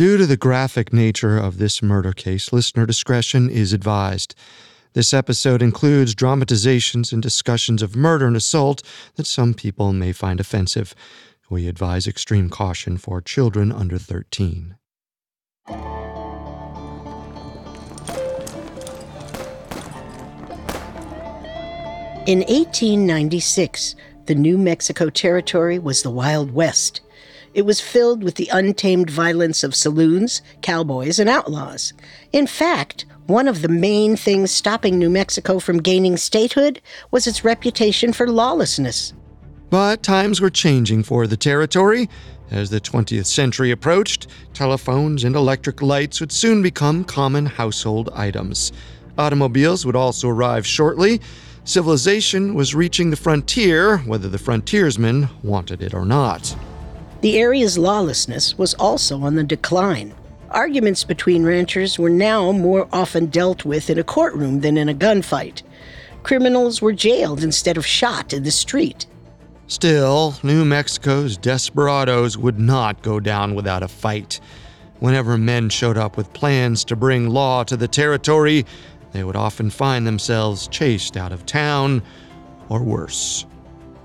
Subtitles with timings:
[0.00, 4.34] Due to the graphic nature of this murder case, listener discretion is advised.
[4.94, 8.82] This episode includes dramatizations and discussions of murder and assault
[9.16, 10.94] that some people may find offensive.
[11.50, 14.74] We advise extreme caution for children under 13.
[22.26, 27.02] In 1896, the New Mexico Territory was the Wild West.
[27.52, 31.92] It was filled with the untamed violence of saloons, cowboys, and outlaws.
[32.32, 36.80] In fact, one of the main things stopping New Mexico from gaining statehood
[37.10, 39.14] was its reputation for lawlessness.
[39.68, 42.08] But times were changing for the territory.
[42.50, 48.72] As the 20th century approached, telephones and electric lights would soon become common household items.
[49.18, 51.20] Automobiles would also arrive shortly.
[51.64, 56.56] Civilization was reaching the frontier, whether the frontiersmen wanted it or not.
[57.20, 60.14] The area's lawlessness was also on the decline.
[60.50, 64.94] Arguments between ranchers were now more often dealt with in a courtroom than in a
[64.94, 65.62] gunfight.
[66.22, 69.06] Criminals were jailed instead of shot in the street.
[69.66, 74.40] Still, New Mexico's desperados would not go down without a fight.
[74.98, 78.64] Whenever men showed up with plans to bring law to the territory,
[79.12, 82.02] they would often find themselves chased out of town,
[82.68, 83.44] or worse.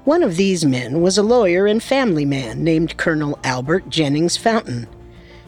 [0.06, 4.88] One of these men was a lawyer and family man named Colonel Albert Jennings Fountain.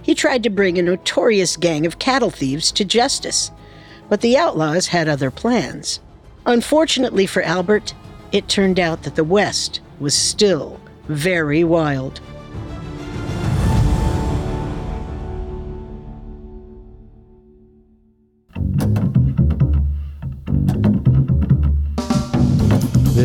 [0.01, 3.51] He tried to bring a notorious gang of cattle thieves to justice,
[4.09, 5.99] but the outlaws had other plans.
[6.47, 7.93] Unfortunately for Albert,
[8.31, 12.19] it turned out that the West was still very wild.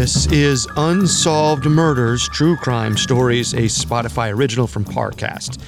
[0.03, 5.63] This is Unsolved Murders True Crime Stories, a Spotify original from Parcast.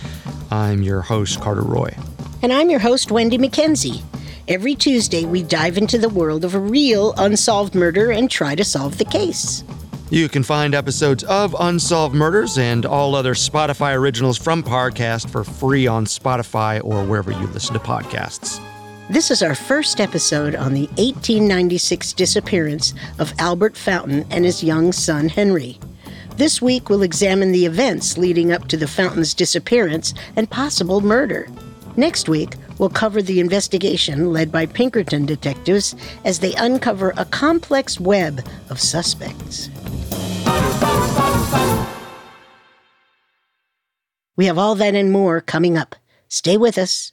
[0.50, 1.96] I'm your host, Carter Roy.
[2.42, 4.02] And I'm your host, Wendy McKenzie.
[4.48, 8.64] Every Tuesday, we dive into the world of a real unsolved murder and try to
[8.64, 9.62] solve the case.
[10.10, 15.44] You can find episodes of Unsolved Murders and all other Spotify originals from Parcast for
[15.44, 18.60] free on Spotify or wherever you listen to podcasts.
[19.10, 24.92] This is our first episode on the 1896 disappearance of Albert Fountain and his young
[24.92, 25.78] son Henry.
[26.36, 31.48] This week, we'll examine the events leading up to the Fountain's disappearance and possible murder.
[31.98, 35.94] Next week, we'll cover the investigation led by Pinkerton detectives
[36.24, 38.40] as they uncover a complex web
[38.70, 39.68] of suspects.
[44.34, 45.94] We have all that and more coming up.
[46.28, 47.12] Stay with us.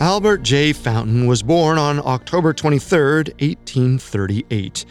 [0.00, 0.74] Albert J.
[0.74, 2.98] Fountain was born on October 23,
[3.40, 4.84] 1838.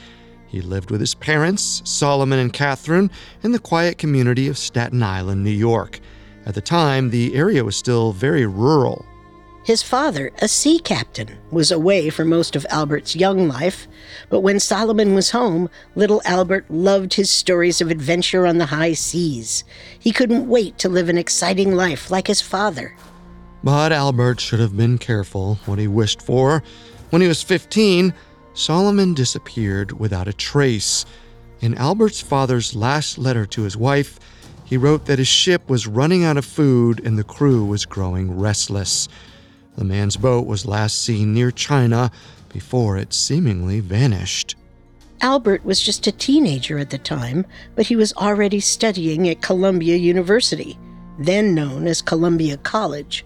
[0.48, 3.12] He lived with his parents, Solomon and Catherine,
[3.44, 6.00] in the quiet community of Staten Island, New York.
[6.48, 9.06] At the time, the area was still very rural.
[9.64, 13.88] His father, a sea captain, was away for most of Albert's young life,
[14.30, 18.94] but when Solomon was home, little Albert loved his stories of adventure on the high
[18.94, 19.64] seas.
[20.00, 22.96] He couldn't wait to live an exciting life like his father.
[23.66, 26.62] But Albert should have been careful what he wished for.
[27.10, 28.14] When he was 15,
[28.54, 31.04] Solomon disappeared without a trace.
[31.62, 34.20] In Albert's father's last letter to his wife,
[34.66, 38.40] he wrote that his ship was running out of food and the crew was growing
[38.40, 39.08] restless.
[39.78, 42.12] The man's boat was last seen near China
[42.54, 44.56] before it seemingly vanished.
[45.22, 49.96] Albert was just a teenager at the time, but he was already studying at Columbia
[49.96, 50.78] University,
[51.18, 53.26] then known as Columbia College.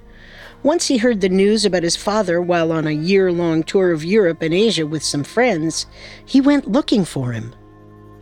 [0.61, 4.03] Once he heard the news about his father while on a year long tour of
[4.03, 5.85] Europe and Asia with some friends,
[6.25, 7.55] he went looking for him.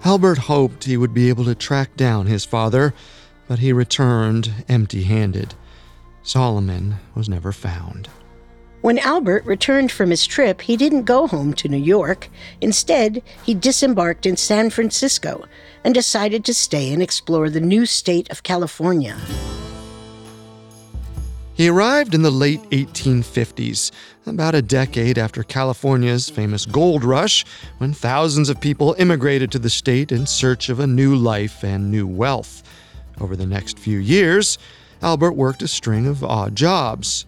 [0.03, 2.93] Albert hoped he would be able to track down his father,
[3.47, 5.55] but he returned empty handed.
[6.21, 8.07] Solomon was never found.
[8.81, 12.29] When Albert returned from his trip, he didn't go home to New York.
[12.61, 15.45] Instead, he disembarked in San Francisco
[15.83, 19.17] and decided to stay and explore the new state of California.
[21.57, 23.89] He arrived in the late 1850s,
[24.27, 27.43] about a decade after California's famous gold rush,
[27.79, 31.89] when thousands of people immigrated to the state in search of a new life and
[31.89, 32.61] new wealth.
[33.19, 34.59] Over the next few years,
[35.01, 37.25] Albert worked a string of odd jobs.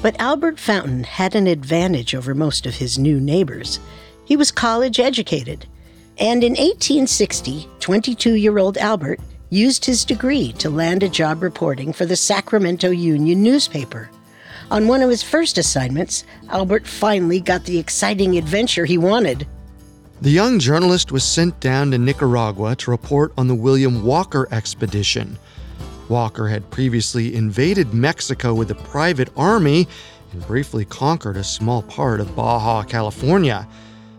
[0.00, 3.80] But Albert Fountain had an advantage over most of his new neighbors.
[4.24, 5.66] He was college educated.
[6.16, 9.18] And in 1860, 22 year old Albert
[9.54, 14.10] used his degree to land a job reporting for the Sacramento Union newspaper.
[14.70, 19.46] On one of his first assignments, Albert finally got the exciting adventure he wanted.
[20.20, 25.38] The young journalist was sent down to Nicaragua to report on the William Walker expedition.
[26.08, 29.86] Walker had previously invaded Mexico with a private army
[30.32, 33.68] and briefly conquered a small part of Baja California.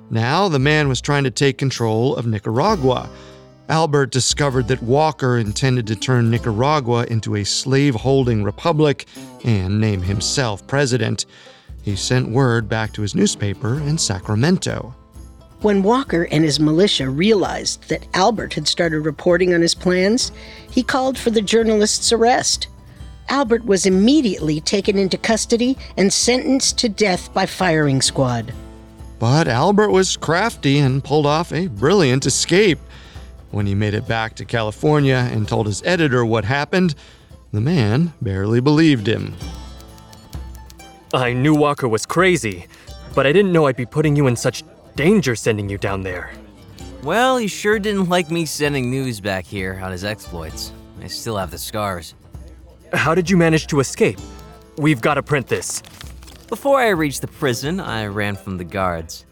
[0.10, 3.10] Now the man was trying to take control of Nicaragua.
[3.67, 9.07] Albert discovered that Walker intended to turn Nicaragua into a slave holding republic
[9.44, 11.25] and name himself president.
[11.81, 14.94] He sent word back to his newspaper in Sacramento.
[15.62, 20.31] When Walker and his militia realized that Albert had started reporting on his plans,
[20.69, 22.67] he called for the journalist's arrest.
[23.29, 28.53] Albert was immediately taken into custody and sentenced to death by firing squad.
[29.17, 32.77] But Albert was crafty and pulled off a brilliant escape.
[33.56, 36.94] When he made it back to California and told his editor what happened,
[37.54, 39.34] the man barely believed him.
[41.13, 42.68] I knew Walker was crazy,
[43.16, 44.63] but I didn't know I'd be putting you in such
[44.98, 46.34] danger sending you down there.
[47.02, 50.74] Well, he sure didn't like me sending news back here on his exploits.
[51.01, 52.13] I still have the scars.
[52.92, 54.19] How did you manage to escape?
[54.78, 55.81] We've got to print this.
[56.50, 59.25] Before I reached the prison, I ran from the guards.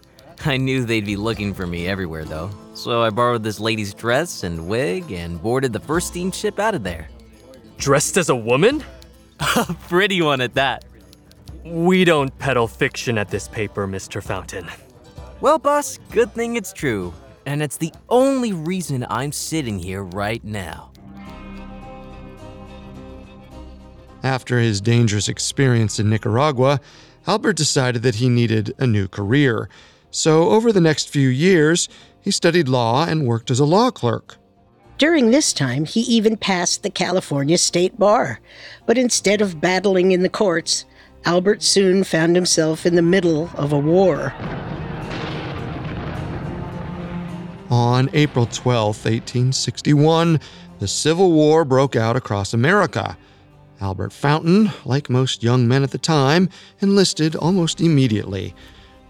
[0.46, 4.44] I knew they'd be looking for me everywhere, though, so I borrowed this lady's dress
[4.44, 7.10] and wig and boarded the first steamship out of there.
[7.78, 8.84] Dressed as a woman?
[9.40, 10.86] A pretty one at that.
[11.64, 14.22] We don't peddle fiction at this paper, Mr.
[14.22, 14.68] Fountain.
[15.42, 17.14] Well, boss, good thing it's true.
[17.46, 20.92] And it's the only reason I'm sitting here right now.
[24.24, 26.80] After his dangerous experience in Nicaragua,
[27.28, 29.70] Albert decided that he needed a new career.
[30.12, 31.90] So, over the next few years,
[32.24, 34.38] he studied law and worked as a law clerk.
[34.98, 38.40] During this time, he even passed the California State Bar.
[38.86, 40.86] But instead of battling in the courts,
[41.26, 44.34] Albert soon found himself in the middle of a war.
[47.70, 50.40] On April 12, 1861,
[50.80, 53.18] the Civil War broke out across America.
[53.82, 56.50] Albert Fountain, like most young men at the time,
[56.82, 58.54] enlisted almost immediately.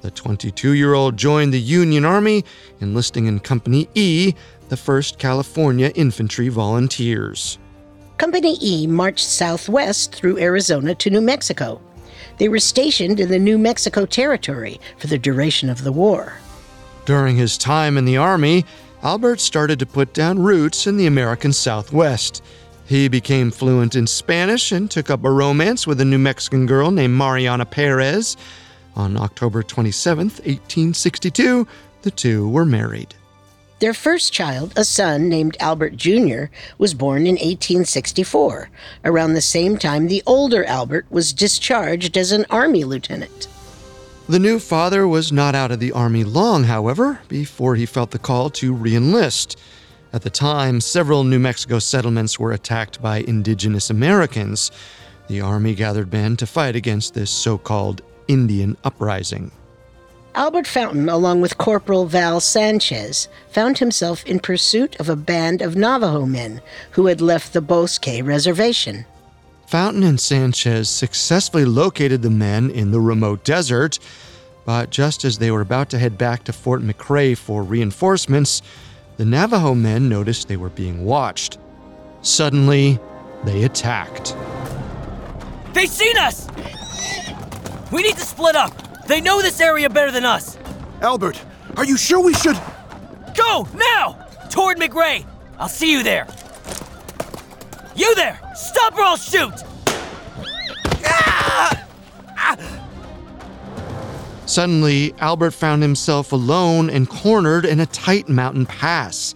[0.03, 2.43] The 22 year old joined the Union Army,
[2.81, 4.33] enlisting in Company E,
[4.67, 7.57] the 1st California Infantry Volunteers.
[8.17, 11.79] Company E marched southwest through Arizona to New Mexico.
[12.37, 16.33] They were stationed in the New Mexico Territory for the duration of the war.
[17.05, 18.65] During his time in the Army,
[19.03, 22.43] Albert started to put down roots in the American Southwest.
[22.85, 26.91] He became fluent in Spanish and took up a romance with a New Mexican girl
[26.91, 28.35] named Mariana Perez.
[28.95, 31.67] On October 27, 1862,
[32.03, 33.15] the two were married.
[33.79, 36.45] Their first child, a son named Albert Jr.,
[36.77, 38.69] was born in 1864,
[39.03, 43.47] around the same time the older Albert was discharged as an Army lieutenant.
[44.29, 48.19] The new father was not out of the Army long, however, before he felt the
[48.19, 49.57] call to reenlist.
[50.13, 54.71] At the time, several New Mexico settlements were attacked by indigenous Americans.
[55.27, 59.51] The Army gathered men to fight against this so called Indian uprising.
[60.35, 65.75] Albert Fountain, along with Corporal Val Sanchez, found himself in pursuit of a band of
[65.75, 66.59] Navajo men
[66.91, 69.05] who had left the Bosque Reservation.
[69.67, 73.99] Fountain and Sanchez successfully located the men in the remote desert,
[74.65, 78.61] but just as they were about to head back to Fort McRae for reinforcements,
[79.17, 81.59] the Navajo men noticed they were being watched.
[82.23, 82.99] Suddenly,
[83.43, 84.35] they attacked.
[85.73, 86.47] They've seen us!
[87.93, 89.05] We need to split up.
[89.05, 90.57] They know this area better than us.
[91.01, 91.39] Albert,
[91.77, 92.59] are you sure we should?
[93.35, 94.27] Go now!
[94.49, 95.23] Toward McRae.
[95.59, 96.25] I'll see you there.
[97.95, 98.39] You there!
[98.55, 99.53] Stop or I'll shoot!
[104.47, 109.35] Suddenly, Albert found himself alone and cornered in a tight mountain pass.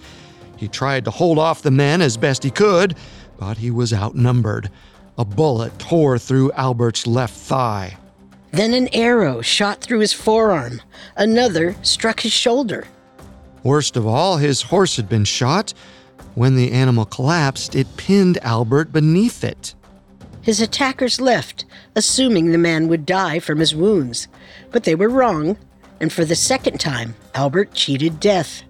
[0.57, 2.97] He tried to hold off the men as best he could,
[3.37, 4.71] but he was outnumbered.
[5.15, 7.97] A bullet tore through Albert's left thigh.
[8.51, 10.81] Then an arrow shot through his forearm.
[11.15, 12.87] Another struck his shoulder.
[13.63, 15.73] Worst of all, his horse had been shot.
[16.35, 19.73] When the animal collapsed, it pinned Albert beneath it.
[20.41, 24.27] His attackers left, assuming the man would die from his wounds.
[24.71, 25.57] But they were wrong,
[25.99, 28.63] and for the second time, Albert cheated death.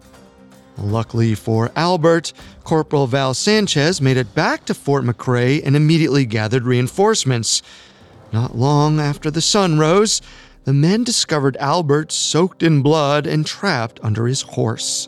[0.78, 6.66] Luckily for Albert, Corporal Val Sanchez made it back to Fort McRae and immediately gathered
[6.66, 7.62] reinforcements.
[8.32, 10.22] Not long after the sun rose,
[10.66, 15.08] the men discovered Albert soaked in blood and trapped under his horse.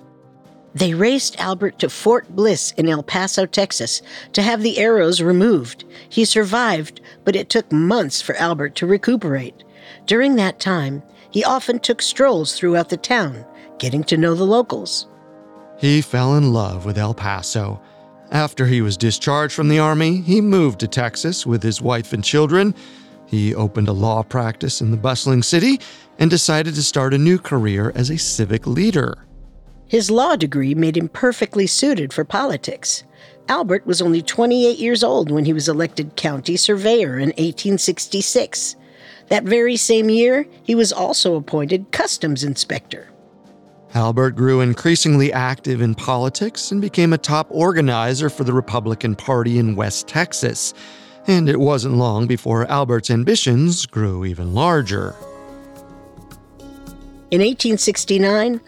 [0.73, 4.01] They raced Albert to Fort Bliss in El Paso, Texas,
[4.33, 5.83] to have the arrows removed.
[6.07, 9.63] He survived, but it took months for Albert to recuperate.
[10.05, 13.45] During that time, he often took strolls throughout the town,
[13.79, 15.07] getting to know the locals.
[15.77, 17.81] He fell in love with El Paso.
[18.31, 22.23] After he was discharged from the Army, he moved to Texas with his wife and
[22.23, 22.75] children.
[23.29, 25.79] He opened a law practice in the bustling city
[26.17, 29.27] and decided to start a new career as a civic leader.
[29.85, 33.03] His law degree made him perfectly suited for politics.
[33.47, 38.75] Albert was only 28 years old when he was elected county surveyor in 1866.
[39.27, 43.11] That very same year, he was also appointed customs inspector.
[43.93, 49.59] Albert grew increasingly active in politics and became a top organizer for the Republican Party
[49.59, 50.73] in West Texas.
[51.29, 55.15] And it wasn't long before Albert's ambitions grew even larger.
[57.29, 58.59] In 1869,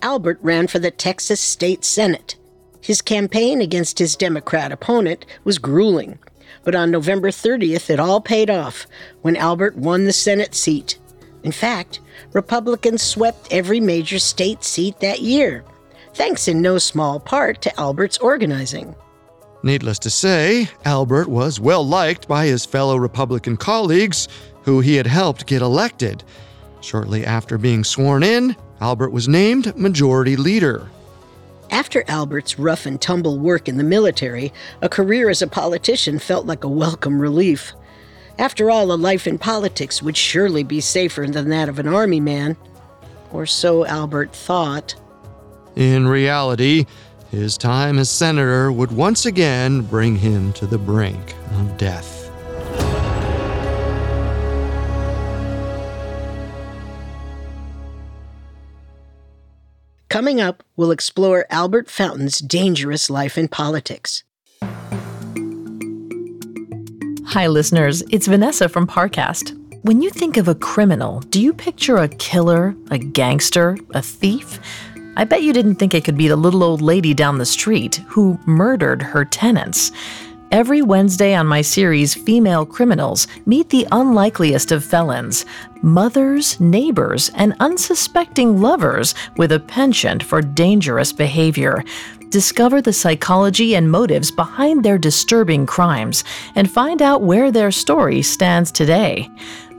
[0.00, 2.36] Albert ran for the Texas State Senate.
[2.80, 6.18] His campaign against his Democrat opponent was grueling,
[6.64, 8.86] but on November 30th, it all paid off
[9.20, 10.98] when Albert won the Senate seat.
[11.42, 12.00] In fact,
[12.32, 15.64] Republicans swept every major state seat that year,
[16.14, 18.94] thanks in no small part to Albert's organizing.
[19.66, 24.28] Needless to say, Albert was well liked by his fellow Republican colleagues
[24.62, 26.22] who he had helped get elected.
[26.80, 30.88] Shortly after being sworn in, Albert was named Majority Leader.
[31.68, 36.46] After Albert's rough and tumble work in the military, a career as a politician felt
[36.46, 37.72] like a welcome relief.
[38.38, 42.20] After all, a life in politics would surely be safer than that of an army
[42.20, 42.56] man.
[43.32, 44.94] Or so Albert thought.
[45.74, 46.86] In reality,
[47.30, 52.16] his time as senator would once again bring him to the brink of death.
[60.08, 64.24] Coming up, we'll explore Albert Fountain's dangerous life in politics.
[67.26, 68.02] Hi, listeners.
[68.10, 69.52] It's Vanessa from Parcast.
[69.82, 74.58] When you think of a criminal, do you picture a killer, a gangster, a thief?
[75.18, 78.02] I bet you didn't think it could be the little old lady down the street
[78.06, 79.90] who murdered her tenants.
[80.52, 85.46] Every Wednesday on my series, Female Criminals, meet the unlikeliest of felons
[85.82, 91.82] mothers, neighbors, and unsuspecting lovers with a penchant for dangerous behavior.
[92.28, 98.20] Discover the psychology and motives behind their disturbing crimes and find out where their story
[98.20, 99.30] stands today.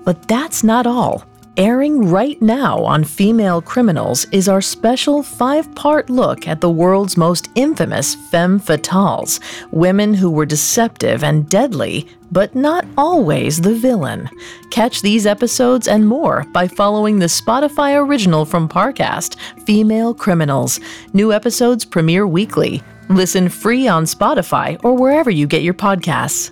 [0.03, 1.25] But that's not all.
[1.57, 7.17] Airing right now on Female Criminals is our special five part look at the world's
[7.17, 9.39] most infamous femme fatales,
[9.71, 14.29] women who were deceptive and deadly, but not always the villain.
[14.69, 20.79] Catch these episodes and more by following the Spotify original from Parcast, Female Criminals.
[21.13, 22.83] New episodes premiere weekly.
[23.09, 26.51] Listen free on Spotify or wherever you get your podcasts.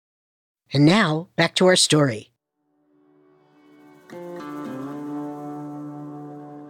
[0.73, 2.31] And now, back to our story.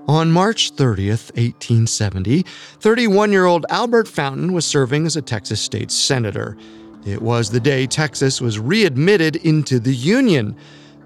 [0.08, 2.44] On March 30th, 1870,
[2.80, 6.58] 31 year old Albert Fountain was serving as a Texas state senator.
[7.06, 10.56] It was the day Texas was readmitted into the Union.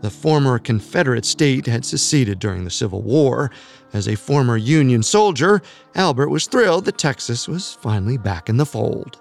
[0.01, 3.51] The former Confederate state had seceded during the Civil War.
[3.93, 5.61] As a former Union soldier,
[5.95, 9.19] Albert was thrilled that Texas was finally back in the fold.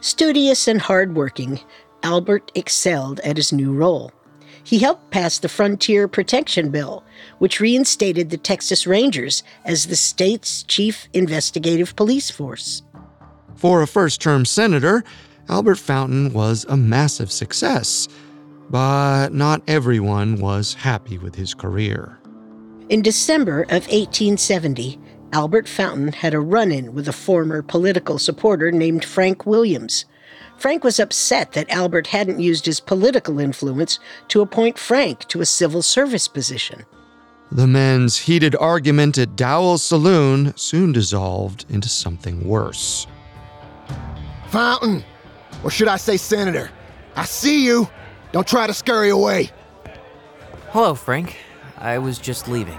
[0.00, 1.60] Studious and hardworking,
[2.04, 4.12] Albert excelled at his new role.
[4.62, 7.02] He helped pass the Frontier Protection Bill,
[7.38, 12.82] which reinstated the Texas Rangers as the state's chief investigative police force.
[13.56, 15.02] For a first term senator,
[15.48, 18.08] Albert Fountain was a massive success,
[18.70, 22.18] but not everyone was happy with his career.
[22.88, 24.98] In December of 1870,
[25.32, 30.04] Albert Fountain had a run in with a former political supporter named Frank Williams.
[30.64, 35.44] Frank was upset that Albert hadn't used his political influence to appoint Frank to a
[35.44, 36.86] civil service position.
[37.52, 43.06] The men's heated argument at Dowell's saloon soon dissolved into something worse.
[44.48, 45.04] Fountain,
[45.62, 46.70] or should I say Senator,
[47.14, 47.86] I see you.
[48.32, 49.50] Don't try to scurry away.
[50.70, 51.36] Hello, Frank.
[51.76, 52.78] I was just leaving.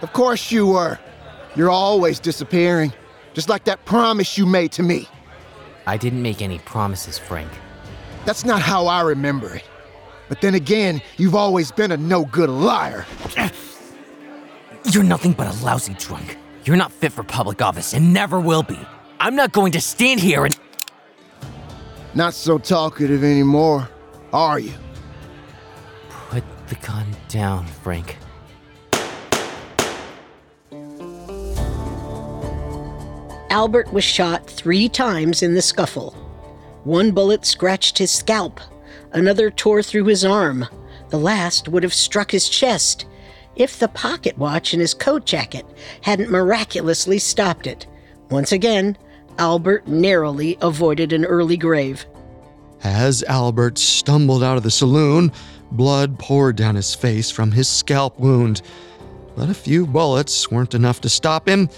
[0.00, 0.98] Of course you were.
[1.54, 2.92] You're always disappearing,
[3.32, 5.08] just like that promise you made to me.
[5.86, 7.50] I didn't make any promises, Frank.
[8.24, 9.64] That's not how I remember it.
[10.28, 13.04] But then again, you've always been a no good liar.
[14.90, 16.38] You're nothing but a lousy drunk.
[16.64, 18.78] You're not fit for public office and never will be.
[19.20, 20.58] I'm not going to stand here and.
[22.14, 23.88] Not so talkative anymore,
[24.32, 24.72] are you?
[26.30, 28.16] Put the gun down, Frank.
[33.52, 36.12] Albert was shot three times in the scuffle.
[36.84, 38.58] One bullet scratched his scalp,
[39.12, 40.66] another tore through his arm,
[41.10, 43.04] the last would have struck his chest
[43.54, 45.66] if the pocket watch in his coat jacket
[46.00, 47.86] hadn't miraculously stopped it.
[48.30, 48.96] Once again,
[49.38, 52.06] Albert narrowly avoided an early grave.
[52.82, 55.30] As Albert stumbled out of the saloon,
[55.70, 58.62] blood poured down his face from his scalp wound.
[59.36, 61.68] But a few bullets weren't enough to stop him.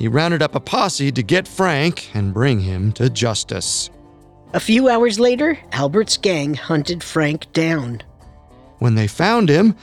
[0.00, 3.90] He rounded up a posse to get Frank and bring him to justice.
[4.54, 8.00] A few hours later, Albert's gang hunted Frank down.
[8.78, 9.76] When they found him,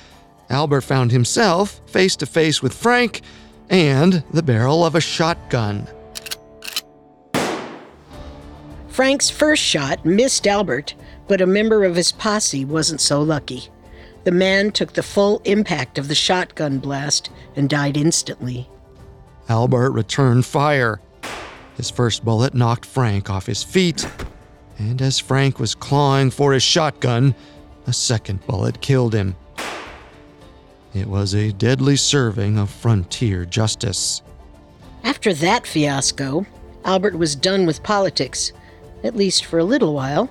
[0.49, 3.21] Albert found himself face to face with Frank
[3.69, 5.87] and the barrel of a shotgun.
[8.87, 10.95] Frank's first shot missed Albert,
[11.27, 13.69] but a member of his posse wasn't so lucky.
[14.23, 18.67] The man took the full impact of the shotgun blast and died instantly.
[19.49, 20.99] Albert returned fire.
[21.75, 24.07] His first bullet knocked Frank off his feet,
[24.77, 27.35] and as Frank was clawing for his shotgun,
[27.85, 29.35] a second bullet killed him.
[30.93, 34.21] It was a deadly serving of frontier justice.
[35.03, 36.45] After that fiasco,
[36.83, 38.51] Albert was done with politics,
[39.03, 40.29] at least for a little while.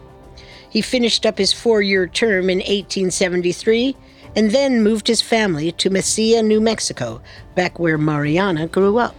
[0.68, 3.96] He finished up his four year term in 1873
[4.36, 7.22] and then moved his family to Mesilla, New Mexico,
[7.54, 9.16] back where Mariana grew up.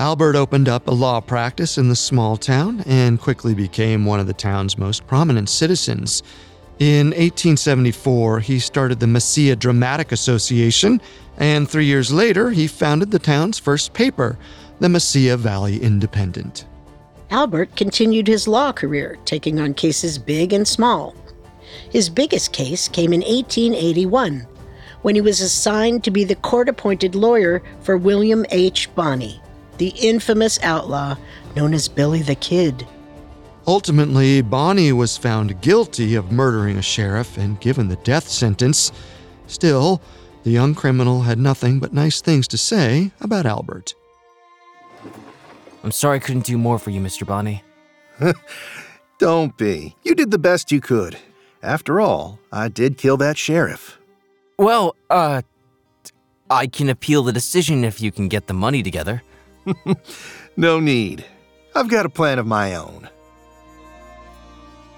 [0.00, 4.26] Albert opened up a law practice in the small town and quickly became one of
[4.26, 6.22] the town's most prominent citizens.
[6.78, 11.00] In 1874, he started the Mesilla Dramatic Association,
[11.36, 14.38] and three years later, he founded the town's first paper,
[14.78, 16.66] the Mesilla Valley Independent.
[17.30, 21.14] Albert continued his law career, taking on cases big and small.
[21.90, 24.46] His biggest case came in 1881,
[25.02, 28.94] when he was assigned to be the court appointed lawyer for William H.
[28.94, 29.40] Bonney,
[29.78, 31.16] the infamous outlaw
[31.54, 32.86] known as Billy the Kid.
[33.66, 38.92] Ultimately, Bonney was found guilty of murdering a sheriff and given the death sentence.
[39.46, 40.00] Still,
[40.42, 43.94] the young criminal had nothing but nice things to say about Albert.
[45.84, 47.26] I'm sorry I couldn't do more for you, Mr.
[47.26, 47.62] Bonney.
[49.18, 49.96] Don't be.
[50.02, 51.18] You did the best you could.
[51.62, 53.98] After all, I did kill that sheriff.
[54.58, 55.42] Well, uh,
[56.50, 59.22] I can appeal the decision if you can get the money together.
[60.56, 61.24] no need.
[61.74, 63.08] I've got a plan of my own.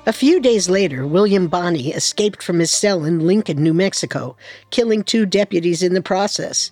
[0.07, 4.37] A few days later, William Bonney escaped from his cell in Lincoln, New Mexico,
[4.71, 6.71] killing two deputies in the process.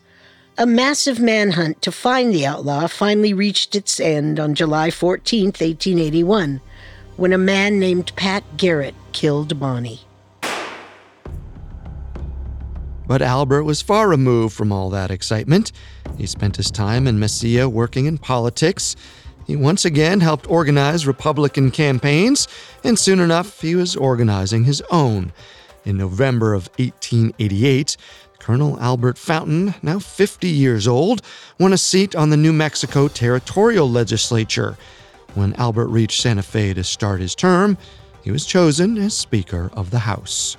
[0.56, 6.60] A massive manhunt to find the outlaw finally reached its end on July 14, 1881,
[7.18, 10.00] when a man named Pat Garrett killed Bonney.
[13.08, 15.72] But Albert was far removed from all that excitement.
[16.16, 18.94] He spent his time in Mesilla working in politics.
[19.48, 22.46] He once again helped organize Republican campaigns,
[22.84, 25.32] and soon enough he was organizing his own.
[25.84, 27.96] In November of 1888,
[28.38, 31.22] Colonel Albert Fountain, now 50 years old,
[31.58, 34.76] won a seat on the New Mexico territorial legislature.
[35.34, 37.78] When Albert reached Santa Fe to start his term,
[38.22, 40.56] he was chosen as Speaker of the House.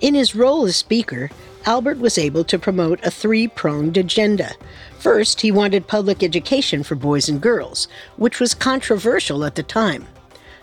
[0.00, 1.30] In his role as Speaker,
[1.66, 4.52] Albert was able to promote a three pronged agenda.
[4.98, 10.06] First, he wanted public education for boys and girls, which was controversial at the time.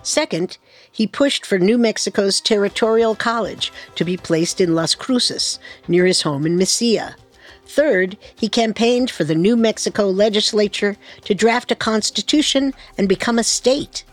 [0.01, 0.57] Second,
[0.91, 6.21] he pushed for New Mexico's Territorial College to be placed in Las Cruces, near his
[6.21, 7.13] home in Mesilla.
[7.67, 13.43] Third, he campaigned for the New Mexico legislature to draft a constitution and become a
[13.43, 14.03] state.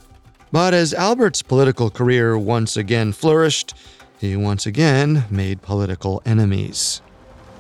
[0.53, 3.75] But as Albert's political career once again flourished,
[4.19, 7.01] he once again made political enemies.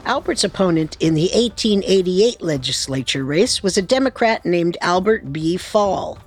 [0.05, 5.57] Albert's opponent in the 1888 legislature race was a Democrat named Albert B.
[5.57, 6.19] Fall.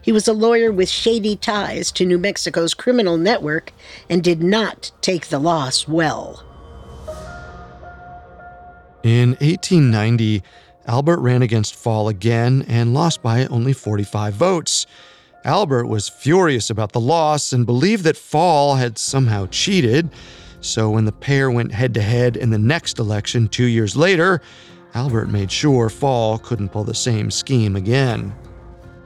[0.00, 3.72] He was a lawyer with shady ties to New Mexico's criminal network
[4.08, 6.44] and did not take the loss well.
[9.06, 10.42] In 1890,
[10.88, 14.84] Albert ran against Fall again and lost by only 45 votes.
[15.44, 20.10] Albert was furious about the loss and believed that Fall had somehow cheated.
[20.60, 24.40] So when the pair went head to head in the next election two years later,
[24.92, 28.34] Albert made sure Fall couldn't pull the same scheme again.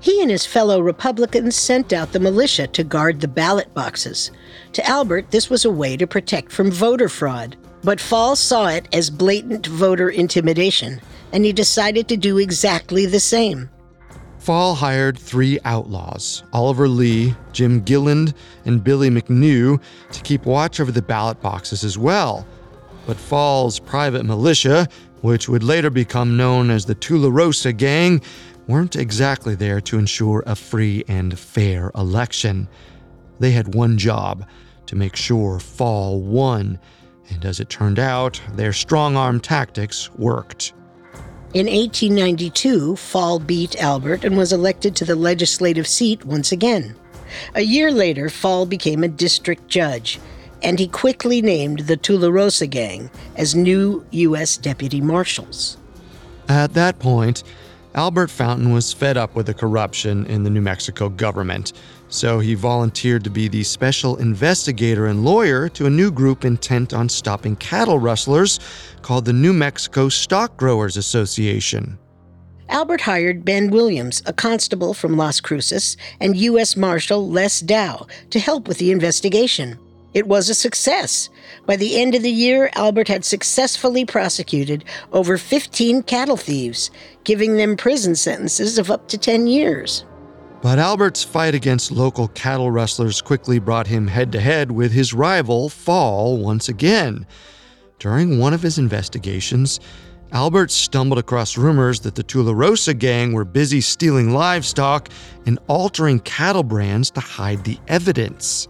[0.01, 4.31] He and his fellow Republicans sent out the militia to guard the ballot boxes.
[4.73, 7.59] To Albert, this was a way to protect from voter fraud.
[7.83, 11.01] But Fall saw it as blatant voter intimidation,
[11.33, 13.71] and he decided to do exactly the same.
[14.39, 19.81] Fall hired three outlaws Oliver Lee, Jim Gilland, and Billy McNew
[20.13, 22.47] to keep watch over the ballot boxes as well.
[23.07, 24.89] But Fall's private militia,
[25.21, 28.23] which would later become known as the Tularosa Gang,
[28.67, 32.69] weren't exactly there to ensure a free and fair election.
[33.41, 34.47] They had one job
[34.87, 36.79] to make sure Fall won,
[37.31, 40.73] and as it turned out, their strong arm tactics worked.
[41.53, 46.95] In 1892, Fall beat Albert and was elected to the legislative seat once again.
[47.55, 50.21] A year later, Fall became a district judge,
[50.63, 54.57] and he quickly named the Tularosa Gang as new U.S.
[54.57, 55.77] deputy marshals.
[56.49, 57.43] At that point,
[57.95, 61.73] Albert Fountain was fed up with the corruption in the New Mexico government,
[62.09, 66.95] so he volunteered to be the special investigator and lawyer to a new group intent
[66.95, 68.61] on stopping cattle rustlers
[69.03, 71.99] called the New Mexico Stock Growers Association.
[72.69, 76.77] Albert hired Ben Williams, a constable from Las Cruces, and U.S.
[76.77, 79.77] Marshal Les Dow to help with the investigation.
[80.13, 81.31] It was a success.
[81.67, 86.91] By the end of the year, Albert had successfully prosecuted over 15 cattle thieves,
[87.25, 90.05] giving them prison sentences of up to 10 years.
[90.63, 95.15] But Albert's fight against local cattle rustlers quickly brought him head to head with his
[95.15, 97.27] rival, Fall, once again.
[97.99, 99.81] During one of his investigations,
[100.33, 105.09] Albert stumbled across rumors that the Tularosa gang were busy stealing livestock
[105.47, 108.69] and altering cattle brands to hide the evidence.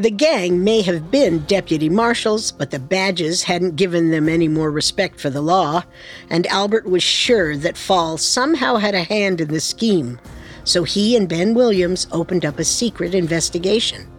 [0.00, 4.70] The gang may have been deputy marshals, but the badges hadn't given them any more
[4.70, 5.84] respect for the law,
[6.30, 10.18] and Albert was sure that Fall somehow had a hand in the scheme.
[10.64, 14.10] So he and Ben Williams opened up a secret investigation.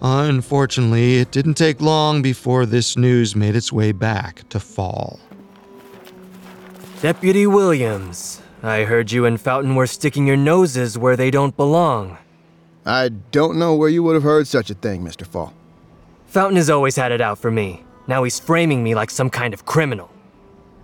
[0.00, 5.20] Unfortunately, it didn't take long before this news made its way back to Fall.
[7.02, 12.16] Deputy Williams, I heard you and Fountain were sticking your noses where they don't belong.
[12.86, 15.26] I don't know where you would have heard such a thing, Mr.
[15.26, 15.52] Fall.
[16.28, 17.82] Fountain has always had it out for me.
[18.06, 20.08] Now he's framing me like some kind of criminal.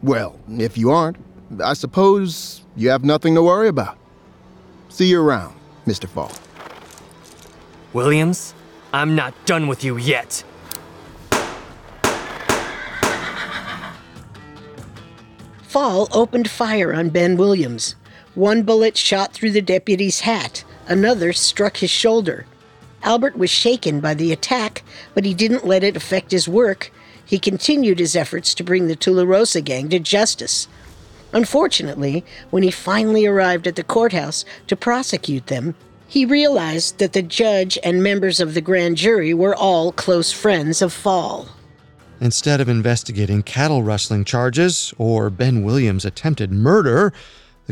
[0.03, 1.17] Well, if you aren't,
[1.62, 3.97] I suppose you have nothing to worry about.
[4.88, 5.55] See you around,
[5.87, 6.09] Mr.
[6.09, 6.33] Fall.
[7.93, 8.53] Williams,
[8.93, 10.43] I'm not done with you yet.
[15.62, 17.95] Fall opened fire on Ben Williams.
[18.35, 22.47] One bullet shot through the deputy's hat, another struck his shoulder.
[23.03, 24.83] Albert was shaken by the attack,
[25.14, 26.92] but he didn't let it affect his work.
[27.25, 30.68] He continued his efforts to bring the Tularosa gang to justice.
[31.33, 35.75] Unfortunately, when he finally arrived at the courthouse to prosecute them,
[36.07, 40.83] he realized that the judge and members of the grand jury were all close friends
[40.83, 41.49] of Fall.
[42.21, 47.12] Instead of investigating cattle rustling charges or Ben Williams' attempted murder,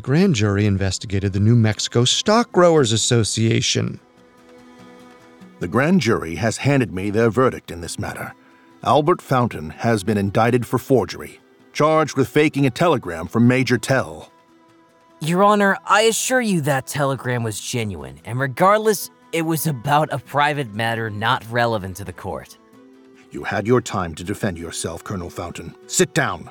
[0.01, 4.01] the grand jury investigated the New Mexico Stock Growers Association.
[5.59, 8.33] The grand jury has handed me their verdict in this matter.
[8.83, 11.39] Albert Fountain has been indicted for forgery,
[11.75, 14.33] charged with faking a telegram from Major Tell.
[15.21, 20.19] Your Honor, I assure you that telegram was genuine, and regardless, it was about a
[20.19, 22.57] private matter not relevant to the court.
[23.31, 25.75] You had your time to defend yourself, Colonel Fountain.
[25.89, 26.49] Sit down.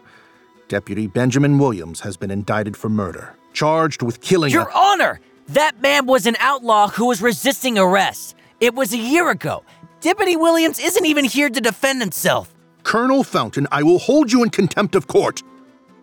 [0.68, 4.52] Deputy Benjamin Williams has been indicted for murder, charged with killing.
[4.52, 5.20] Your a- Honor!
[5.50, 8.36] That man was an outlaw who was resisting arrest.
[8.60, 9.64] It was a year ago.
[10.02, 12.54] Deputy Williams isn't even here to defend himself.
[12.84, 15.44] Colonel Fountain, I will hold you in contempt of court.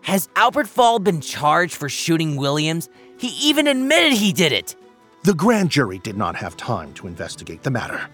[0.01, 2.89] Has Albert Fall been charged for shooting Williams?
[3.17, 4.75] He even admitted he did it.
[5.23, 8.09] The grand jury did not have time to investigate the matter.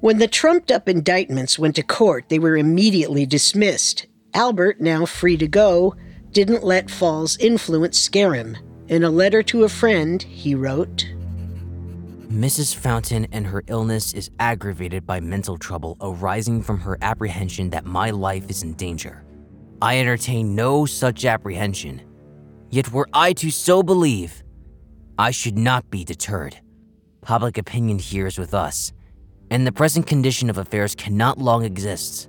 [0.00, 4.06] When the trumped up indictments went to court, they were immediately dismissed.
[4.34, 5.94] Albert, now free to go,
[6.32, 8.56] didn't let Fall's influence scare him.
[8.88, 11.06] In a letter to a friend, he wrote
[12.28, 12.74] Mrs.
[12.74, 18.10] Fountain and her illness is aggravated by mental trouble arising from her apprehension that my
[18.10, 19.24] life is in danger.
[19.80, 22.02] I entertain no such apprehension.
[22.70, 24.42] Yet, were I to so believe,
[25.16, 26.58] I should not be deterred.
[27.20, 28.92] Public opinion here is with us,
[29.50, 32.28] and the present condition of affairs cannot long exist.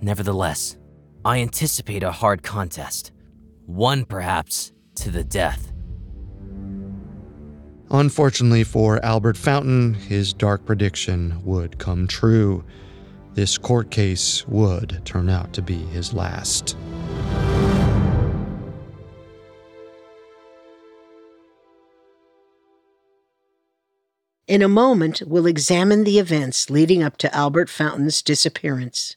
[0.00, 0.76] Nevertheless,
[1.24, 3.12] I anticipate a hard contest,
[3.66, 5.70] one perhaps to the death.
[7.90, 12.64] Unfortunately for Albert Fountain, his dark prediction would come true.
[13.34, 16.76] This court case would turn out to be his last.
[24.46, 29.16] In a moment, we'll examine the events leading up to Albert Fountain's disappearance.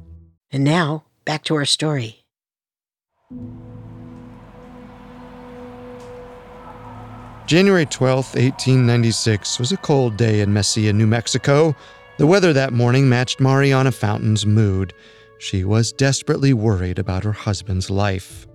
[0.51, 2.25] And now, back to our story.
[7.45, 11.75] January 12, 1896 was a cold day in Mesilla, New Mexico.
[12.17, 14.93] The weather that morning matched Mariana Fountain's mood.
[15.37, 18.47] She was desperately worried about her husband's life.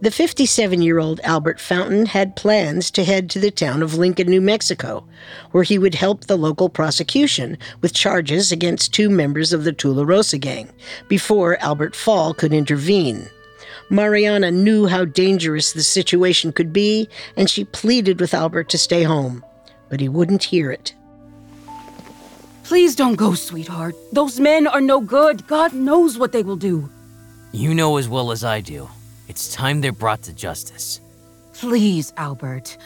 [0.00, 4.28] The 57 year old Albert Fountain had plans to head to the town of Lincoln,
[4.28, 5.04] New Mexico,
[5.50, 10.38] where he would help the local prosecution with charges against two members of the Tularosa
[10.40, 10.70] gang
[11.08, 13.28] before Albert Fall could intervene.
[13.90, 19.02] Mariana knew how dangerous the situation could be, and she pleaded with Albert to stay
[19.02, 19.44] home,
[19.88, 20.94] but he wouldn't hear it.
[22.62, 23.96] Please don't go, sweetheart.
[24.12, 25.48] Those men are no good.
[25.48, 26.88] God knows what they will do.
[27.50, 28.88] You know as well as I do.
[29.28, 31.00] It's time they're brought to justice.
[31.52, 32.76] Please, Albert.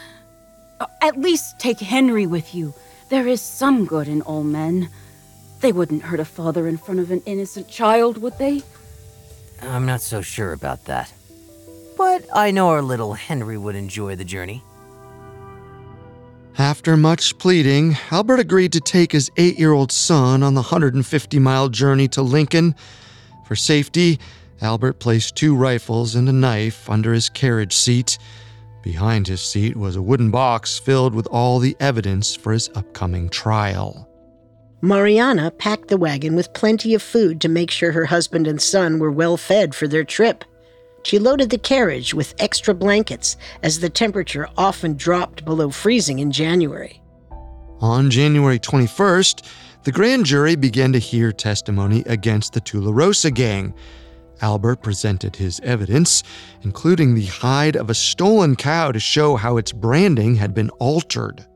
[0.81, 2.75] Uh, At least take Henry with you.
[3.09, 4.89] There is some good in all men.
[5.61, 8.63] They wouldn't hurt a father in front of an innocent child, would they?
[9.63, 11.13] I'm not so sure about that.
[11.97, 14.65] But I know our little Henry would enjoy the journey.
[16.59, 21.39] After much pleading, Albert agreed to take his eight year old son on the 150
[21.39, 22.75] mile journey to Lincoln.
[23.47, 24.19] For safety,
[24.63, 28.17] Albert placed two rifles and a knife under his carriage seat.
[28.83, 33.29] Behind his seat was a wooden box filled with all the evidence for his upcoming
[33.29, 34.09] trial.
[34.81, 38.99] Mariana packed the wagon with plenty of food to make sure her husband and son
[38.99, 40.45] were well fed for their trip.
[41.05, 46.31] She loaded the carriage with extra blankets, as the temperature often dropped below freezing in
[46.31, 47.03] January.
[47.81, 49.45] On January 21st,
[49.83, 53.75] the grand jury began to hear testimony against the Tularosa gang.
[54.43, 56.23] Albert presented his evidence,
[56.63, 61.47] including the hide of a stolen cow to show how its branding had been altered.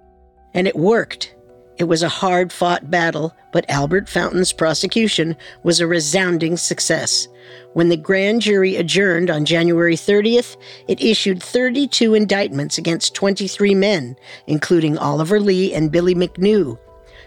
[0.55, 1.35] And it worked.
[1.79, 7.29] It was a hard fought battle, but Albert Fountain's prosecution was a resounding success.
[7.75, 10.57] When the grand jury adjourned on January 30th,
[10.89, 16.79] it issued 32 indictments against 23 men, including Oliver Lee and Billy McNew,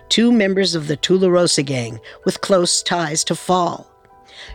[0.10, 3.89] two members of the Tularosa gang with close ties to Fall.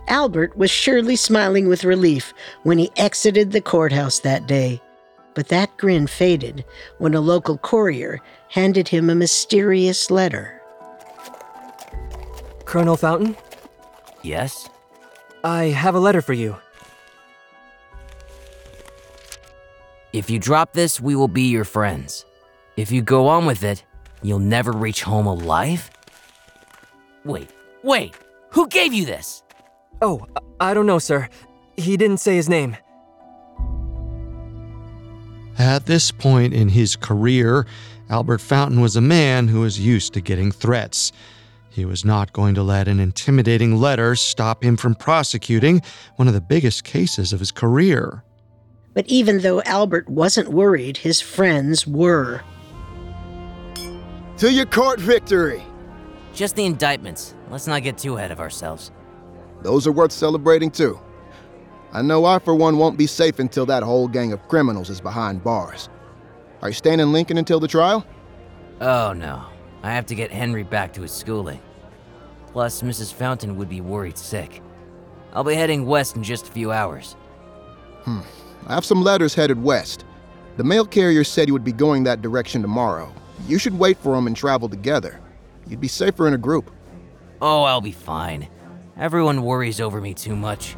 [0.08, 4.80] Albert was surely smiling with relief when he exited the courthouse that day.
[5.34, 6.64] But that grin faded
[6.98, 10.60] when a local courier handed him a mysterious letter.
[12.64, 13.36] Colonel Fountain,
[14.24, 14.70] Yes?
[15.44, 16.56] I have a letter for you.
[20.14, 22.24] If you drop this, we will be your friends.
[22.78, 23.84] If you go on with it,
[24.22, 25.90] you'll never reach home alive?
[27.24, 27.50] Wait,
[27.82, 28.16] wait,
[28.50, 29.42] who gave you this?
[30.04, 31.28] Oh, I I don't know, sir.
[31.76, 32.76] He didn't say his name.
[35.58, 37.66] At this point in his career,
[38.08, 41.12] Albert Fountain was a man who was used to getting threats.
[41.70, 45.82] He was not going to let an intimidating letter stop him from prosecuting
[46.16, 48.22] one of the biggest cases of his career.
[48.94, 52.42] But even though Albert wasn't worried, his friends were.
[54.38, 55.62] To your court victory!
[56.32, 57.34] Just the indictments.
[57.50, 58.92] Let's not get too ahead of ourselves.
[59.64, 61.00] Those are worth celebrating too.
[61.92, 65.00] I know I, for one, won't be safe until that whole gang of criminals is
[65.00, 65.88] behind bars.
[66.60, 68.06] Are you staying in Lincoln until the trial?
[68.80, 69.46] Oh no.
[69.82, 71.60] I have to get Henry back to his schooling.
[72.52, 73.12] Plus, Mrs.
[73.12, 74.62] Fountain would be worried sick.
[75.32, 77.16] I'll be heading west in just a few hours.
[78.04, 78.20] Hmm.
[78.66, 80.04] I have some letters headed west.
[80.58, 83.12] The mail carrier said he would be going that direction tomorrow.
[83.48, 85.20] You should wait for him and travel together.
[85.66, 86.70] You'd be safer in a group.
[87.40, 88.48] Oh, I'll be fine.
[88.98, 90.76] Everyone worries over me too much.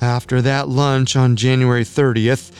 [0.00, 2.50] After that lunch on January 30th,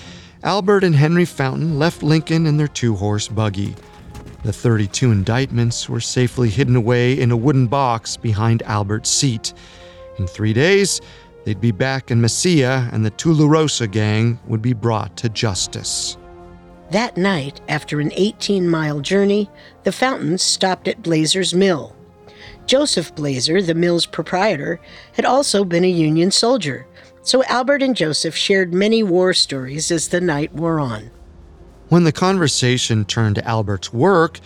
[0.45, 3.75] Albert and Henry Fountain left Lincoln in their two horse buggy.
[4.45, 9.55] The 32 indictments were safely hidden away in a wooden box behind Albert's seat.
[10.19, 11.01] In three days,
[11.45, 16.17] they'd be back in Mesilla and the Tularosa gang would be brought to justice.
[16.91, 19.51] That night, after an 18 mile journey,
[19.83, 21.97] the Fountains stopped at Blazer's Mill.
[22.73, 24.81] Joseph Blazer, the mill's proprietor,
[25.13, 26.87] had also been a Union soldier,
[27.21, 31.11] so Albert and Joseph shared many war stories as the night wore on.
[31.91, 34.41] When the conversation turned to Albert's work,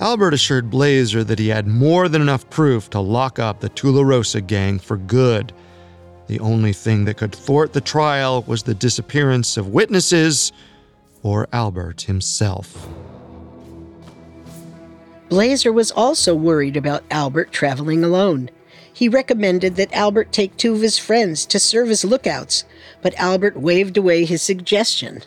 [0.00, 4.44] Albert assured Blazer that he had more than enough proof to lock up the Tularosa
[4.44, 5.52] gang for good.
[6.26, 10.50] The only thing that could thwart the trial was the disappearance of witnesses
[11.22, 12.88] or Albert himself.
[15.28, 18.50] Blazer was also worried about Albert traveling alone.
[18.92, 22.64] He recommended that Albert take two of his friends to serve as lookouts,
[23.02, 25.22] but Albert waved away his suggestion.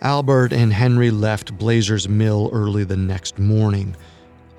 [0.00, 3.96] Albert and Henry left Blazer's mill early the next morning.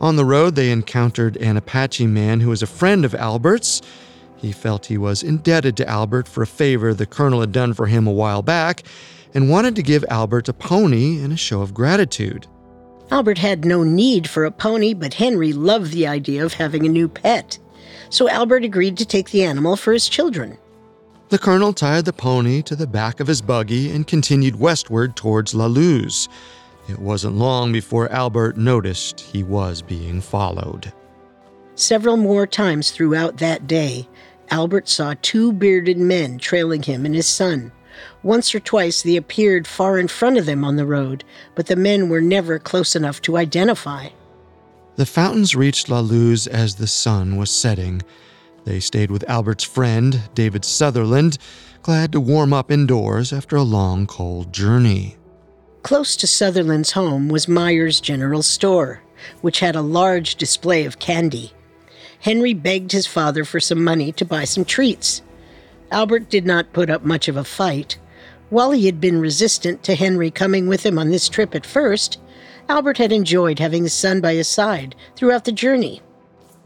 [0.02, 3.82] On the road, they encountered an Apache man who was a friend of Albert's.
[4.36, 7.88] He felt he was indebted to Albert for a favor the colonel had done for
[7.88, 8.84] him a while back
[9.34, 12.48] and wanted to give Albert a pony in a show of gratitude.
[13.10, 16.90] Albert had no need for a pony, but Henry loved the idea of having a
[16.90, 17.58] new pet.
[18.10, 20.58] So Albert agreed to take the animal for his children.
[21.30, 25.54] The colonel tied the pony to the back of his buggy and continued westward towards
[25.54, 26.30] La Luz.
[26.90, 30.92] It wasn't long before Albert noticed he was being followed.
[31.76, 34.08] Several more times throughout that day,
[34.50, 37.72] Albert saw two bearded men trailing him and his son.
[38.24, 41.24] Once or twice they appeared far in front of them on the road,
[41.56, 44.08] but the men were never close enough to identify.
[44.96, 48.02] The fountains reached La Luz as the sun was setting.
[48.66, 51.38] They stayed with Albert's friend, David Sutherland,
[51.84, 55.16] glad to warm up indoors after a long, cold journey.
[55.84, 59.02] Close to Sutherland's home was Myers General Store,
[59.42, 61.54] which had a large display of candy.
[62.20, 65.22] Henry begged his father for some money to buy some treats.
[65.92, 67.98] Albert did not put up much of a fight.
[68.50, 72.20] While he had been resistant to Henry coming with him on this trip at first,
[72.70, 76.02] Albert had enjoyed having his son by his side throughout the journey.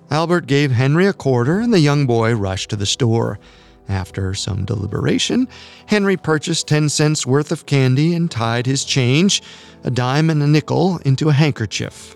[0.10, 3.40] Albert gave Henry a quarter, and the young boy rushed to the store.
[3.88, 5.48] After some deliberation,
[5.86, 9.42] Henry purchased 10 cents worth of candy and tied his change,
[9.84, 12.16] a dime and a nickel, into a handkerchief.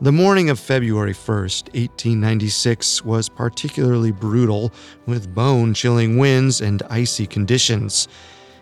[0.00, 4.72] The morning of February 1st, 1896, was particularly brutal,
[5.06, 8.06] with bone chilling winds and icy conditions.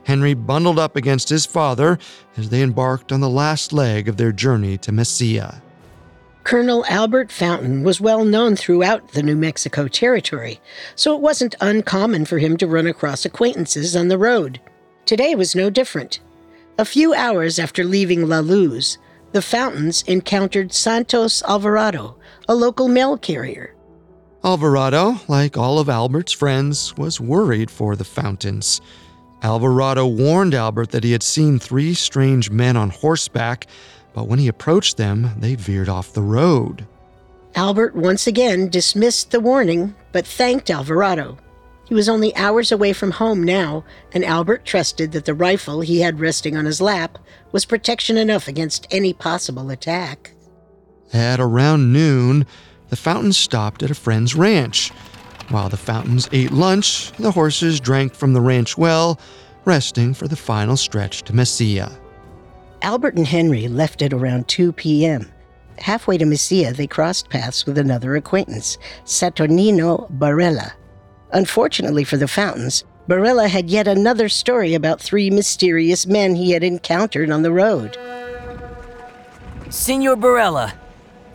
[0.05, 1.99] Henry bundled up against his father
[2.38, 5.61] as they embarked on the last leg of their journey to Mesilla.
[6.42, 10.59] Colonel Albert Fountain was well known throughout the New Mexico Territory,
[10.94, 14.59] so it wasn't uncommon for him to run across acquaintances on the road.
[15.05, 16.18] Today was no different.
[16.79, 18.96] A few hours after leaving La Luz,
[19.32, 22.16] the Fountains encountered Santos Alvarado,
[22.48, 23.74] a local mail carrier.
[24.44, 28.80] Alvarado, like all of Albert's friends, was worried for the Fountains.
[29.42, 33.66] Alvarado warned Albert that he had seen three strange men on horseback,
[34.14, 36.86] but when he approached them, they veered off the road.
[37.54, 41.38] Albert once again dismissed the warning, but thanked Alvarado.
[41.87, 46.01] He was only hours away from home now, and Albert trusted that the rifle he
[46.01, 47.16] had resting on his lap
[47.53, 50.32] was protection enough against any possible attack.
[51.12, 52.45] At around noon,
[52.89, 54.91] the Fountains stopped at a friend's ranch.
[55.49, 59.20] While the Fountains ate lunch, the horses drank from the ranch well,
[59.64, 61.97] resting for the final stretch to Mesilla.
[62.82, 65.30] Albert and Henry left at around 2 p.m.
[65.78, 70.72] Halfway to Mesilla, they crossed paths with another acquaintance, Saturnino Barella.
[71.33, 76.64] Unfortunately for the Fountains, Barella had yet another story about three mysterious men he had
[76.64, 77.97] encountered on the road.
[79.68, 80.72] Senor Barella,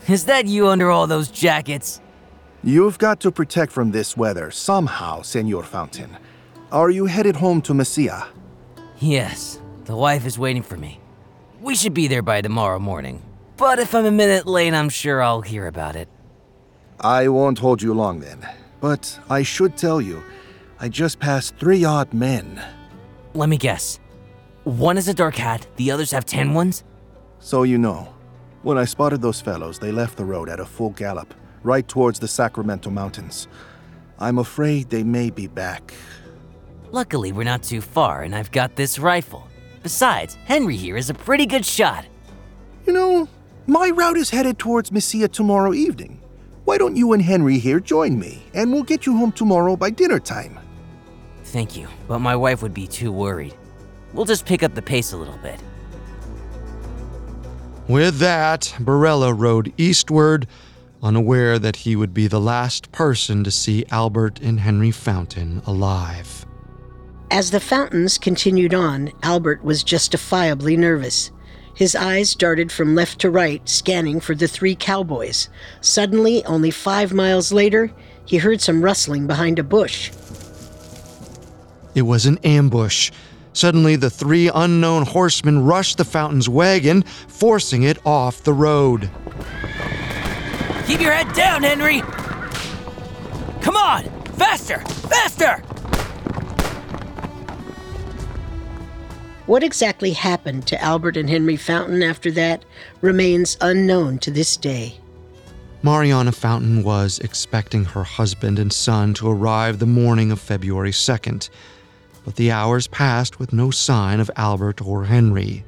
[0.07, 2.01] Is that you under all those jackets?
[2.63, 6.17] You've got to protect from this weather somehow, Senor Fountain.
[6.71, 8.27] Are you headed home to Mesilla?
[8.99, 10.99] Yes, the wife is waiting for me.
[11.59, 13.21] We should be there by tomorrow morning.
[13.57, 16.07] But if I'm a minute late, I'm sure I'll hear about it.
[16.99, 18.47] I won't hold you long then.
[18.81, 20.21] But I should tell you,
[20.79, 22.61] I just passed three odd men.
[23.33, 23.99] Let me guess.
[24.63, 26.83] One is a dark hat, the others have tan ones?
[27.39, 28.13] So you know.
[28.63, 32.19] When I spotted those fellows, they left the road at a full gallop, right towards
[32.19, 33.47] the Sacramento Mountains.
[34.19, 35.93] I'm afraid they may be back.
[36.91, 39.47] Luckily, we're not too far, and I've got this rifle.
[39.81, 42.05] Besides, Henry here is a pretty good shot.
[42.85, 43.27] You know,
[43.65, 46.20] my route is headed towards Mesilla tomorrow evening.
[46.71, 49.89] Why don't you and Henry here join me, and we'll get you home tomorrow by
[49.89, 50.57] dinner time?
[51.43, 53.53] Thank you, but my wife would be too worried.
[54.13, 55.59] We'll just pick up the pace a little bit.
[57.89, 60.47] With that, Barella rode eastward,
[61.03, 66.45] unaware that he would be the last person to see Albert and Henry Fountain alive.
[67.31, 71.31] As the Fountains continued on, Albert was justifiably nervous.
[71.73, 75.49] His eyes darted from left to right, scanning for the three cowboys.
[75.79, 77.91] Suddenly, only five miles later,
[78.25, 80.11] he heard some rustling behind a bush.
[81.95, 83.11] It was an ambush.
[83.53, 89.09] Suddenly, the three unknown horsemen rushed the Fountain's wagon, forcing it off the road.
[90.87, 92.01] Keep your head down, Henry!
[93.61, 94.03] Come on!
[94.37, 94.79] Faster!
[94.79, 95.63] Faster!
[99.47, 102.63] What exactly happened to Albert and Henry Fountain after that
[103.01, 104.97] remains unknown to this day.
[105.83, 111.49] Mariana Fountain was expecting her husband and son to arrive the morning of February 2nd,
[112.23, 115.65] but the hours passed with no sign of Albert or Henry.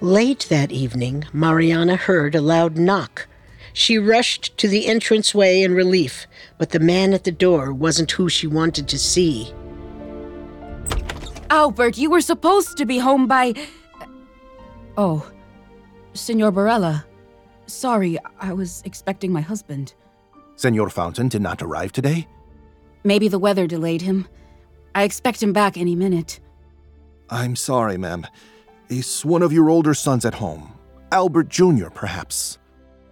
[0.00, 3.28] Late that evening, Mariana heard a loud knock.
[3.74, 6.26] She rushed to the entranceway in relief,
[6.56, 9.52] but the man at the door wasn't who she wanted to see.
[11.50, 13.54] Albert, you were supposed to be home by.
[14.96, 15.28] Oh,
[16.12, 17.04] Senor Barella.
[17.66, 19.94] Sorry, I was expecting my husband.
[20.56, 22.26] Senor Fountain did not arrive today?
[23.04, 24.26] Maybe the weather delayed him.
[24.94, 26.40] I expect him back any minute.
[27.30, 28.26] I'm sorry, ma'am.
[28.88, 30.72] Is one of your older sons at home?
[31.12, 32.58] Albert Jr., perhaps?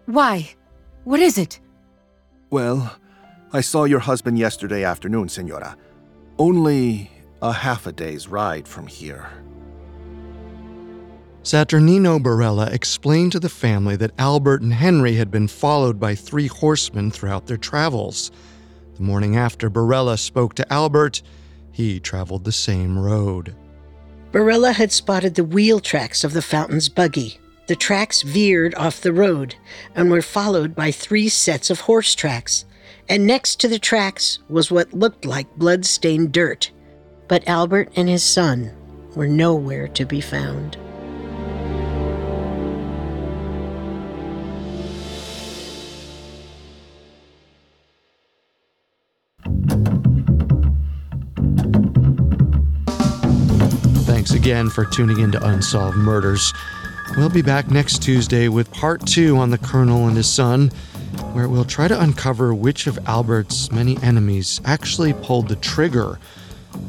[0.07, 0.51] Why?
[1.05, 1.61] What is it?
[2.51, 2.97] Well,
[3.53, 5.76] I saw your husband yesterday afternoon, Senora.
[6.39, 7.11] Only
[7.43, 9.28] a half a day's ride from here.
[11.43, 16.49] Saturnino Barella explained to the family that Albert and Henry had been followed by three
[16.49, 18.32] horsemen throughout their travels.
[18.97, 21.22] The morning after Barella spoke to Albert,
[21.70, 23.55] he traveled the same road.
[24.32, 27.39] Barella had spotted the wheel tracks of the fountain's buggy.
[27.68, 29.55] The tracks veered off the road
[29.95, 32.64] and were followed by three sets of horse tracks.
[33.09, 36.70] And next to the tracks was what looked like blood stained dirt.
[37.29, 38.70] But Albert and his son
[39.16, 40.77] were nowhere to be found.
[54.07, 56.53] Thanks again for tuning in to Unsolved Murders.
[57.16, 60.68] We'll be back next Tuesday with part two on the Colonel and his son,
[61.33, 66.18] where we'll try to uncover which of Albert's many enemies actually pulled the trigger.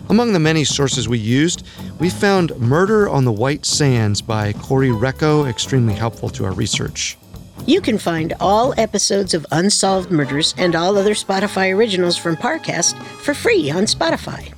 [0.10, 1.66] Among the many sources we used,
[2.00, 7.18] we found Murder on the White Sands by Corey Recko extremely helpful to our research.
[7.66, 12.98] You can find all episodes of Unsolved Murders and all other Spotify originals from Parcast
[13.04, 14.54] for free on Spotify.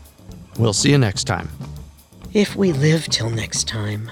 [0.60, 1.50] We'll see you next time.
[2.34, 4.12] If we live till next time.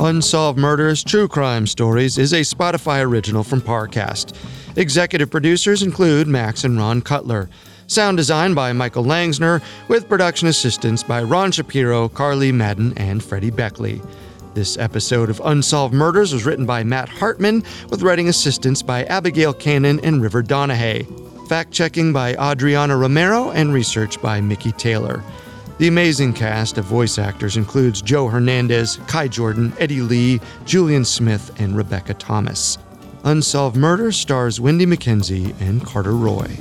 [0.00, 4.34] Unsolved Murders True Crime Stories is a Spotify original from Parcast.
[4.76, 7.50] Executive producers include Max and Ron Cutler.
[7.92, 13.50] Sound design by Michael Langsner, with production assistance by Ron Shapiro, Carly Madden, and Freddie
[13.50, 14.00] Beckley.
[14.54, 19.52] This episode of Unsolved Murders was written by Matt Hartman, with writing assistance by Abigail
[19.52, 21.04] Cannon and River Donahue.
[21.48, 25.22] Fact checking by Adriana Romero and research by Mickey Taylor.
[25.76, 31.54] The amazing cast of voice actors includes Joe Hernandez, Kai Jordan, Eddie Lee, Julian Smith,
[31.60, 32.78] and Rebecca Thomas.
[33.24, 36.56] Unsolved Murder stars Wendy McKenzie and Carter Roy.